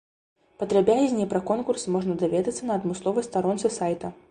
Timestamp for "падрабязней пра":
0.61-1.41